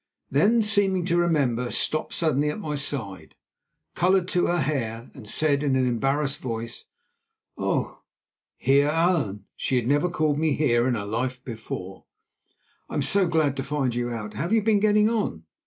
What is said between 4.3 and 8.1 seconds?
her hair, and said in an embarrassed voice: "Oh,